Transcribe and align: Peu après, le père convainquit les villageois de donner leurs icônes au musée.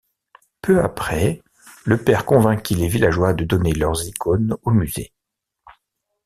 Peu 0.63 0.81
après, 0.83 1.43
le 1.85 1.95
père 2.03 2.25
convainquit 2.25 2.73
les 2.73 2.87
villageois 2.87 3.35
de 3.35 3.43
donner 3.45 3.71
leurs 3.73 4.07
icônes 4.07 4.57
au 4.63 4.71
musée. 4.71 5.13